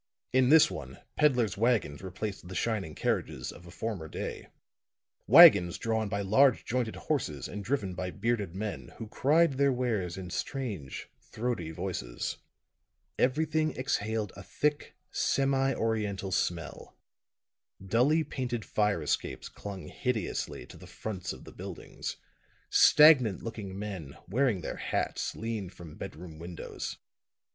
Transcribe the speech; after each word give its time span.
In 0.33 0.49
this 0.49 0.71
one 0.71 0.97
peddler's 1.15 1.57
wagons 1.57 2.01
replaced 2.01 2.47
the 2.47 2.55
shining 2.55 2.95
carriages 2.95 3.51
of 3.51 3.67
a 3.67 3.69
former 3.69 4.07
day 4.07 4.47
wagons 5.27 5.77
drawn 5.77 6.09
by 6.09 6.21
large 6.21 6.65
jointed 6.65 6.95
horses 6.95 7.47
and 7.47 7.63
driven 7.63 7.93
by 7.93 8.09
bearded 8.09 8.55
men 8.55 8.93
who 8.97 9.07
cried 9.07 9.59
their 9.59 9.71
wares 9.71 10.17
in 10.17 10.31
strange, 10.31 11.07
throaty 11.19 11.69
voices. 11.69 12.37
Everything 13.19 13.77
exhaled 13.77 14.33
a 14.35 14.41
thick, 14.41 14.95
semi 15.11 15.75
oriental 15.75 16.31
smell. 16.31 16.95
Dully 17.79 18.23
painted 18.23 18.65
fire 18.65 19.03
escapes 19.03 19.49
clung 19.49 19.87
hideously 19.87 20.65
to 20.65 20.77
the 20.77 20.87
fronts 20.87 21.31
of 21.31 21.43
the 21.43 21.51
buildings; 21.53 22.17
stagnant 22.71 23.43
looking 23.43 23.77
men, 23.77 24.17
wearing 24.27 24.61
their 24.61 24.77
hats, 24.77 25.35
leaned 25.35 25.73
from 25.75 25.93
bedroom 25.95 26.39
windows. 26.39 26.97